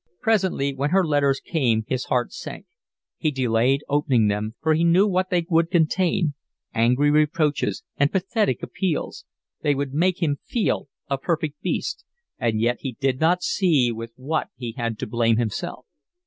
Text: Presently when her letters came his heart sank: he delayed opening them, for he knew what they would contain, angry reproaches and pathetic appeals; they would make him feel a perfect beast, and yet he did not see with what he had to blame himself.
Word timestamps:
Presently 0.19 0.73
when 0.73 0.89
her 0.89 1.05
letters 1.05 1.39
came 1.39 1.85
his 1.87 2.05
heart 2.05 2.33
sank: 2.33 2.65
he 3.19 3.29
delayed 3.29 3.83
opening 3.87 4.29
them, 4.29 4.55
for 4.59 4.73
he 4.73 4.83
knew 4.83 5.05
what 5.05 5.29
they 5.29 5.45
would 5.47 5.69
contain, 5.69 6.33
angry 6.73 7.11
reproaches 7.11 7.83
and 7.97 8.11
pathetic 8.11 8.63
appeals; 8.63 9.25
they 9.61 9.75
would 9.75 9.93
make 9.93 10.19
him 10.23 10.39
feel 10.43 10.87
a 11.07 11.19
perfect 11.19 11.61
beast, 11.61 12.03
and 12.39 12.59
yet 12.59 12.77
he 12.79 12.93
did 12.99 13.19
not 13.19 13.43
see 13.43 13.91
with 13.91 14.11
what 14.15 14.47
he 14.55 14.71
had 14.71 14.97
to 14.97 15.05
blame 15.05 15.37
himself. 15.37 15.85